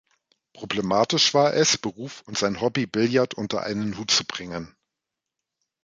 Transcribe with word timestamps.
Problematisch 0.53 1.35
war 1.35 1.53
es, 1.53 1.77
Beruf 1.77 2.23
und 2.25 2.35
sein 2.35 2.59
Hobby 2.59 2.87
Billard 2.87 3.35
unter 3.35 3.61
einen 3.61 3.99
Hut 3.99 4.09
zu 4.09 4.25
bringen. 4.25 4.75